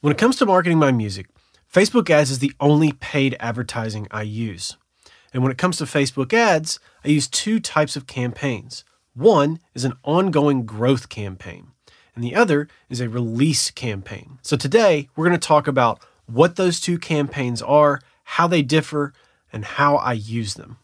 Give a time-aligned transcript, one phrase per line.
[0.00, 1.26] When it comes to marketing my music,
[1.72, 4.76] Facebook ads is the only paid advertising I use.
[5.34, 8.84] And when it comes to Facebook ads, I use two types of campaigns.
[9.14, 11.72] One is an ongoing growth campaign,
[12.14, 14.38] and the other is a release campaign.
[14.42, 19.12] So today, we're going to talk about what those two campaigns are, how they differ,
[19.52, 20.78] and how I use them.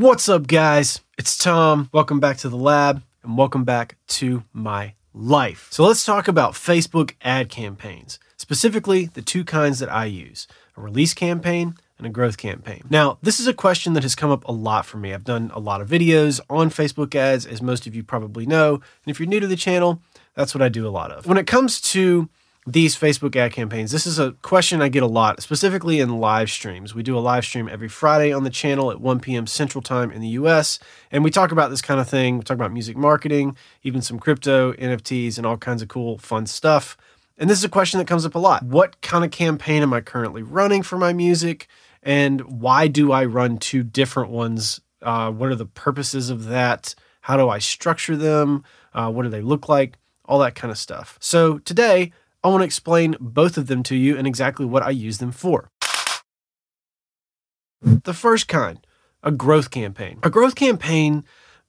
[0.00, 1.02] What's up, guys?
[1.18, 1.90] It's Tom.
[1.92, 5.68] Welcome back to the lab and welcome back to my life.
[5.70, 10.80] So, let's talk about Facebook ad campaigns, specifically the two kinds that I use a
[10.80, 12.84] release campaign and a growth campaign.
[12.88, 15.12] Now, this is a question that has come up a lot for me.
[15.12, 18.76] I've done a lot of videos on Facebook ads, as most of you probably know.
[18.76, 20.00] And if you're new to the channel,
[20.32, 21.26] that's what I do a lot of.
[21.26, 22.30] When it comes to
[22.66, 26.50] these Facebook ad campaigns, this is a question I get a lot, specifically in live
[26.50, 26.94] streams.
[26.94, 29.46] We do a live stream every Friday on the channel at 1 p.m.
[29.46, 30.78] Central Time in the US,
[31.10, 32.36] and we talk about this kind of thing.
[32.36, 36.46] We talk about music marketing, even some crypto, NFTs, and all kinds of cool, fun
[36.46, 36.96] stuff.
[37.38, 38.62] And this is a question that comes up a lot.
[38.62, 41.66] What kind of campaign am I currently running for my music?
[42.02, 44.80] And why do I run two different ones?
[45.00, 46.94] Uh, what are the purposes of that?
[47.22, 48.64] How do I structure them?
[48.92, 49.96] Uh, what do they look like?
[50.26, 51.16] All that kind of stuff.
[51.20, 54.90] So today, I want to explain both of them to you and exactly what I
[54.90, 55.70] use them for.
[57.82, 58.84] The first kind,
[59.22, 60.18] a growth campaign.
[60.22, 61.24] A growth campaign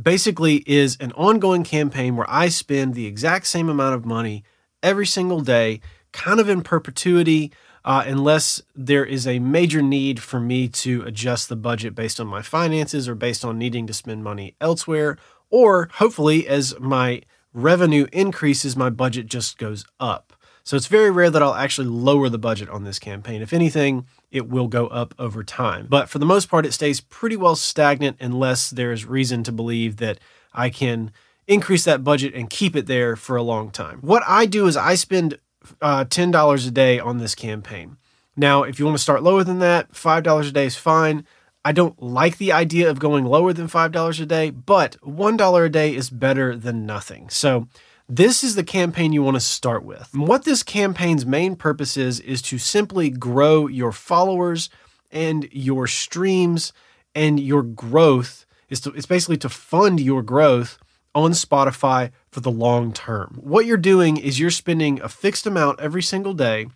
[0.00, 4.44] basically is an ongoing campaign where I spend the exact same amount of money
[4.82, 5.80] every single day,
[6.12, 7.52] kind of in perpetuity,
[7.84, 12.26] uh, unless there is a major need for me to adjust the budget based on
[12.26, 15.18] my finances or based on needing to spend money elsewhere,
[15.50, 20.33] or hopefully, as my revenue increases, my budget just goes up.
[20.64, 23.42] So it's very rare that I'll actually lower the budget on this campaign.
[23.42, 25.86] If anything, it will go up over time.
[25.90, 29.98] But for the most part, it stays pretty well stagnant unless there's reason to believe
[29.98, 30.18] that
[30.54, 31.12] I can
[31.46, 33.98] increase that budget and keep it there for a long time.
[34.00, 35.38] What I do is I spend
[35.82, 37.98] uh, $10 a day on this campaign.
[38.34, 41.26] Now, if you want to start lower than that, $5 a day is fine.
[41.64, 45.68] I don't like the idea of going lower than $5 a day, but $1 a
[45.68, 47.28] day is better than nothing.
[47.28, 47.68] So
[48.08, 50.10] this is the campaign you want to start with.
[50.12, 54.68] And what this campaign's main purpose is, is to simply grow your followers
[55.10, 56.72] and your streams
[57.14, 58.46] and your growth.
[58.68, 60.78] Is to, it's basically to fund your growth
[61.14, 63.38] on Spotify for the long term.
[63.40, 66.66] What you're doing is you're spending a fixed amount every single day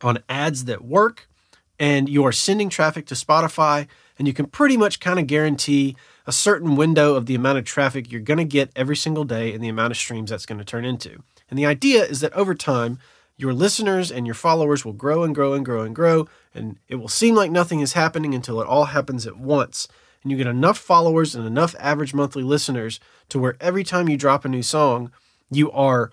[0.00, 1.28] on ads that work
[1.78, 3.86] and you are sending traffic to Spotify
[4.18, 5.96] and you can pretty much kind of guarantee
[6.26, 9.52] a certain window of the amount of traffic you're going to get every single day
[9.52, 11.22] and the amount of streams that's going to turn into.
[11.50, 12.98] And the idea is that over time,
[13.36, 16.96] your listeners and your followers will grow and grow and grow and grow, and it
[16.96, 19.88] will seem like nothing is happening until it all happens at once.
[20.22, 23.00] And you get enough followers and enough average monthly listeners
[23.30, 25.10] to where every time you drop a new song,
[25.50, 26.10] you are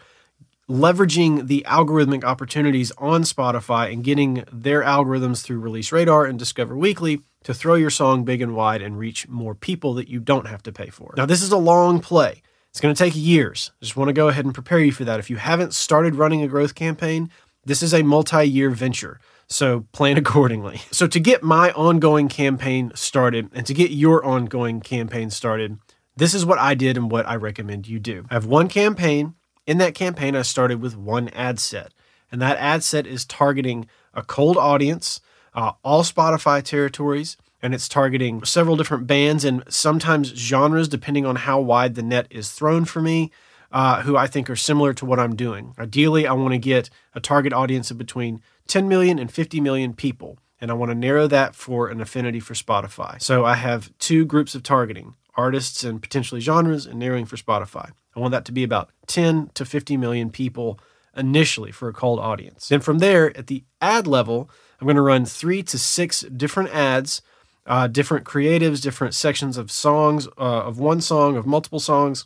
[0.68, 6.78] leveraging the algorithmic opportunities on Spotify and getting their algorithms through Release Radar and Discover
[6.78, 10.48] Weekly to throw your song big and wide and reach more people that you don't
[10.48, 11.14] have to pay for.
[11.16, 12.42] Now, this is a long play.
[12.70, 13.72] It's going to take years.
[13.82, 15.20] I just want to go ahead and prepare you for that.
[15.20, 17.30] If you haven't started running a growth campaign,
[17.66, 19.20] this is a multi year venture.
[19.48, 20.82] So plan accordingly.
[20.92, 25.80] So, to get my ongoing campaign started and to get your ongoing campaign started,
[26.16, 28.26] this is what I did and what I recommend you do.
[28.30, 29.36] I have one campaign.
[29.66, 31.94] In that campaign, I started with one ad set,
[32.32, 35.22] and that ad set is targeting a cold audience
[35.60, 41.36] uh, all Spotify territories, and it's targeting several different bands and sometimes genres, depending on
[41.36, 43.30] how wide the net is thrown for me,
[43.72, 45.76] uh, who I think are similar to what I'm doing.
[45.78, 49.94] Ideally, I want to get a target audience of between 10 million and 50 million
[49.94, 53.22] people, and I want to narrow that for an affinity for Spotify.
[53.22, 57.92] So I have two groups of targeting artists and potentially genres and narrowing for Spotify.
[58.16, 60.80] I want that to be about 10 to 50 million people
[61.18, 62.70] initially for a cold audience.
[62.70, 64.50] Then from there, at the ad level,
[64.80, 67.22] I'm going to run three to six different ads,
[67.66, 72.26] uh, different creatives, different sections of songs, uh, of one song, of multiple songs.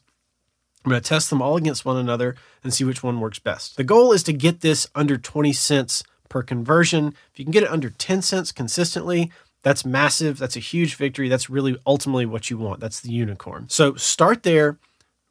[0.86, 3.78] I'm going to test them all against one another and see which one works best.
[3.78, 7.16] The goal is to get this under 20 cents per conversion.
[7.32, 9.32] If you can get it under 10 cents consistently,
[9.64, 10.38] that's massive.
[10.38, 11.30] That's a huge victory.
[11.30, 12.82] That's really ultimately what you want.
[12.82, 13.68] That's the unicorn.
[13.70, 14.78] So start there.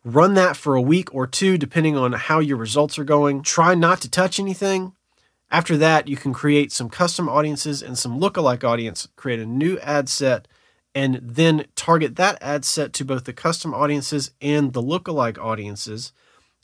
[0.04, 3.42] Run that for a week or two, depending on how your results are going.
[3.42, 4.94] Try not to touch anything.
[5.52, 9.78] After that, you can create some custom audiences and some lookalike audience, create a new
[9.80, 10.48] ad set,
[10.94, 16.12] and then target that ad set to both the custom audiences and the lookalike audiences.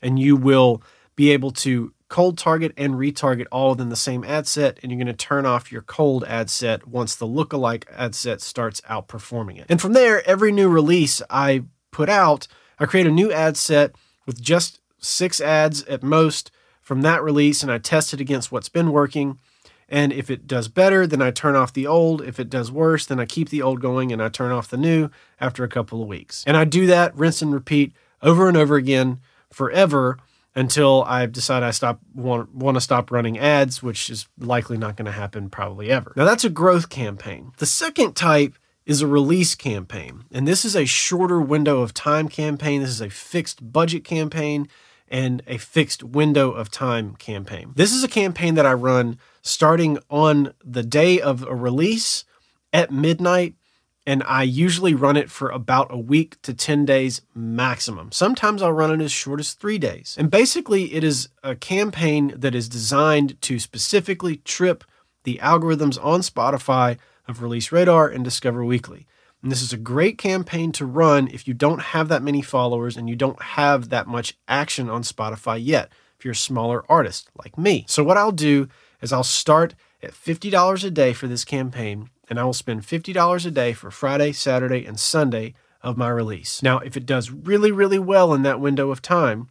[0.01, 0.81] And you will
[1.15, 4.97] be able to cold target and retarget all within the same ad set, and you're
[4.97, 9.59] going to turn off your cold ad set once the lookalike ad set starts outperforming
[9.59, 9.67] it.
[9.69, 12.47] And from there, every new release I put out,
[12.79, 13.93] I create a new ad set
[14.25, 16.49] with just six ads at most
[16.89, 19.37] from that release, and I test it against what's been working.
[19.87, 22.19] And if it does better, then I turn off the old.
[22.23, 24.75] If it does worse, then I keep the old going and I turn off the
[24.75, 26.43] new after a couple of weeks.
[26.47, 27.93] And I do that, rinse and repeat
[28.23, 29.19] over and over again
[29.53, 30.17] forever
[30.55, 34.95] until I decide I stop want, want to stop running ads, which is likely not
[34.95, 36.11] going to happen probably ever.
[36.15, 37.51] Now that's a growth campaign.
[37.57, 38.55] The second type
[38.87, 42.81] is a release campaign, and this is a shorter window of time campaign.
[42.81, 44.67] This is a fixed budget campaign
[45.09, 47.73] and a fixed window of time campaign.
[47.75, 52.25] This is a campaign that I run starting on the day of a release
[52.71, 53.55] at midnight
[54.09, 58.11] and I usually run it for about a week to 10 days maximum.
[58.11, 60.15] Sometimes I'll run it as short as three days.
[60.17, 64.83] And basically, it is a campaign that is designed to specifically trip
[65.25, 66.97] the algorithms on Spotify
[67.27, 69.05] of Release Radar and Discover Weekly.
[69.41, 72.97] And this is a great campaign to run if you don't have that many followers
[72.97, 77.29] and you don't have that much action on Spotify yet, if you're a smaller artist
[77.41, 77.85] like me.
[77.87, 78.67] So, what I'll do
[79.01, 83.45] is I'll start at $50 a day for this campaign and I will spend $50
[83.45, 86.61] a day for Friday, Saturday, and Sunday of my release.
[86.61, 89.47] Now, if it does really, really well in that window of time,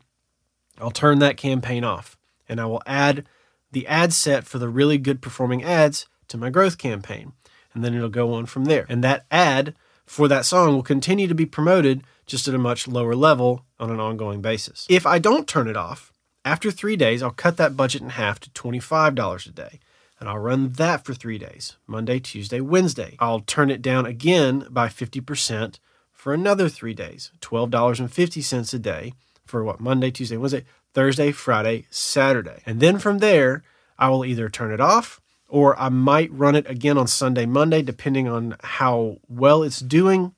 [0.78, 2.16] I'll turn that campaign off
[2.48, 3.26] and I will add
[3.72, 7.32] the ad set for the really good performing ads to my growth campaign.
[7.74, 8.86] And then it'll go on from there.
[8.88, 9.74] And that ad
[10.06, 13.90] for that song will continue to be promoted just at a much lower level on
[13.90, 14.86] an ongoing basis.
[14.88, 16.12] If I don't turn it off,
[16.44, 19.80] after three days, I'll cut that budget in half to $25 a day
[20.20, 23.16] and I'll run that for three days Monday, Tuesday, Wednesday.
[23.18, 25.78] I'll turn it down again by 50%
[26.12, 29.12] for another three days $12.50 a day
[29.46, 29.80] for what?
[29.80, 32.62] Monday, Tuesday, Wednesday, Thursday, Friday, Saturday.
[32.66, 33.62] And then from there,
[33.98, 37.82] I will either turn it off or I might run it again on Sunday, Monday,
[37.82, 40.34] depending on how well it's doing.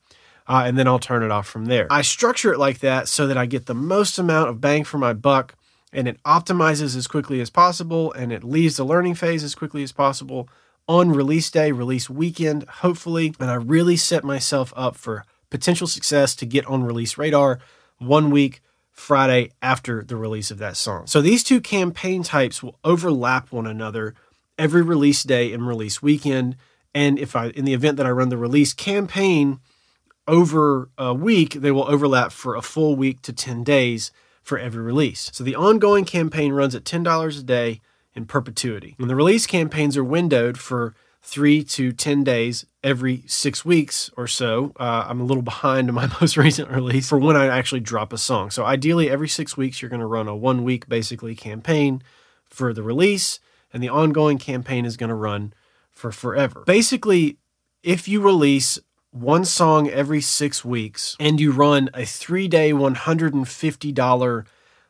[0.46, 1.86] Uh, and then I'll turn it off from there.
[1.90, 4.98] I structure it like that so that I get the most amount of bang for
[4.98, 5.54] my buck
[5.92, 9.82] and it optimizes as quickly as possible and it leaves the learning phase as quickly
[9.82, 10.48] as possible
[10.88, 13.32] on release day, release weekend, hopefully.
[13.38, 17.60] And I really set myself up for potential success to get on release radar
[17.98, 18.60] one week
[18.90, 21.06] Friday after the release of that song.
[21.06, 24.14] So these two campaign types will overlap one another
[24.60, 26.54] every release day and release weekend.
[26.94, 29.58] And if I, in the event that I run the release campaign
[30.28, 34.12] over a week, they will overlap for a full week to 10 days
[34.42, 35.30] for every release.
[35.32, 37.80] So the ongoing campaign runs at $10 a day
[38.14, 38.96] in perpetuity.
[38.98, 44.26] And the release campaigns are windowed for three to 10 days every six weeks or
[44.26, 44.72] so.
[44.78, 48.12] Uh, I'm a little behind on my most recent release for when I actually drop
[48.12, 48.50] a song.
[48.50, 52.02] So ideally, every six weeks, you're going to run a one week basically campaign
[52.48, 53.38] for the release,
[53.72, 55.52] and the ongoing campaign is going to run
[55.90, 56.62] for forever.
[56.66, 57.38] Basically,
[57.82, 58.78] if you release
[59.10, 64.46] one song every six weeks and you run a three day, $150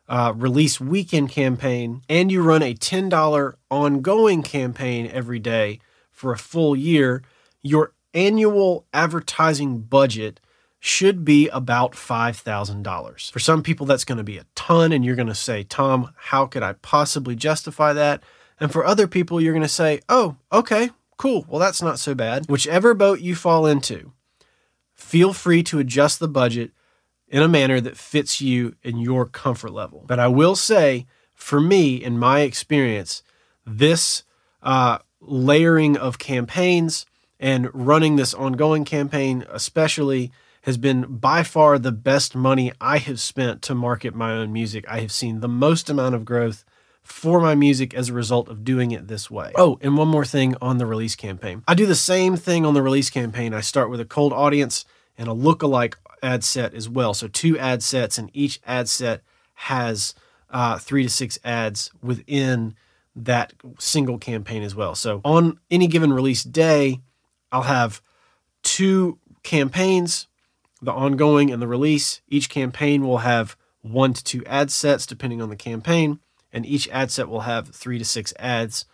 [0.09, 5.79] uh, release weekend campaign and you run a $10 ongoing campaign every day
[6.11, 7.23] for a full year,
[7.63, 10.41] your annual advertising budget
[10.81, 13.31] should be about $5,000.
[13.31, 16.13] For some people, that's going to be a ton, and you're going to say, Tom,
[16.17, 18.23] how could I possibly justify that?
[18.61, 20.91] And for other people, you're going to say, oh, okay,
[21.21, 21.45] Cool.
[21.51, 22.47] Well, that's not so bad.
[22.49, 24.13] Whichever boat you fall into,
[24.95, 26.71] feel free to adjust the budget
[27.29, 30.03] in a manner that fits you and your comfort level.
[30.07, 33.23] But I will say, for me, in my experience,
[33.67, 34.23] this
[34.63, 37.05] uh, layering of campaigns
[37.39, 40.33] and running this ongoing campaign, especially,
[40.63, 44.87] has been by far the best money I have spent to market my own music.
[44.89, 46.65] I have seen the most amount of growth
[47.03, 49.53] for my music as a result of doing it this way.
[49.57, 51.63] Oh, and one more thing on the release campaign.
[51.67, 53.53] I do the same thing on the release campaign.
[53.53, 54.85] I start with a cold audience
[55.19, 57.15] and a lookalike ad set as well.
[57.15, 59.23] So two ad sets, and each ad set
[59.55, 60.15] has
[60.51, 62.75] uh, three to six ads within
[63.17, 64.95] that single campaign as well.
[64.95, 67.01] So on any given release day,
[67.51, 68.01] I'll have
[68.63, 70.29] two campaigns,
[70.81, 72.21] the ongoing and the release.
[72.29, 76.21] Each campaign will have one to two ad sets depending on the campaign
[76.53, 78.85] and each ad set will have three to six ads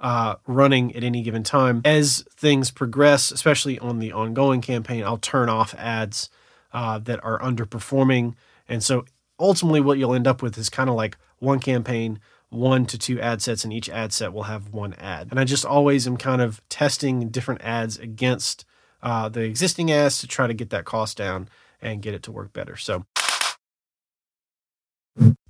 [0.00, 1.80] uh, running at any given time.
[1.84, 6.28] As things progress, especially on the ongoing campaign, I'll turn off ads
[6.72, 8.34] uh, that are underperforming.
[8.68, 9.04] And so
[9.38, 12.20] ultimately, what you'll end up with is kind of like one campaign,
[12.50, 15.28] one to two ad sets, and each ad set will have one ad.
[15.30, 18.64] And I just always am kind of testing different ads against
[19.02, 21.48] uh, the existing ads to try to get that cost down
[21.80, 22.76] and get it to work better.
[22.76, 23.04] So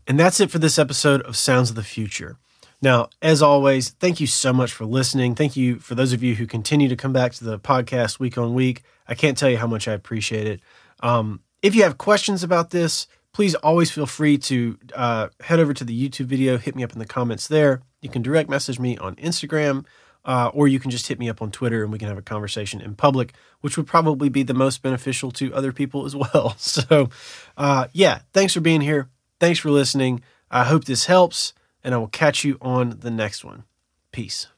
[0.06, 2.36] And that's it for this episode of Sounds of the Future.
[2.80, 5.34] Now, as always, thank you so much for listening.
[5.34, 8.38] Thank you for those of you who continue to come back to the podcast week
[8.38, 8.82] on week.
[9.08, 10.60] I can't tell you how much I appreciate it.
[11.00, 15.75] Um, if you have questions about this, please always feel free to uh, head over
[15.75, 17.82] to the YouTube video, hit me up in the comments there.
[18.00, 19.84] You can direct message me on Instagram,
[20.25, 22.22] uh, or you can just hit me up on Twitter and we can have a
[22.22, 23.32] conversation in public,
[23.62, 26.54] which would probably be the most beneficial to other people as well.
[26.58, 27.08] So,
[27.56, 29.08] uh, yeah, thanks for being here.
[29.38, 30.22] Thanks for listening.
[30.50, 31.52] I hope this helps,
[31.84, 33.64] and I will catch you on the next one.
[34.12, 34.48] Peace.